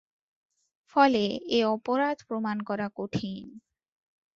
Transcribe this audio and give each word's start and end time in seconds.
ফলে 0.95 1.23
এ 1.49 1.59
অপরাধ 1.67 2.17
প্রমাণ 2.27 2.57
করা 2.61 2.87
কঠিন। 2.95 3.43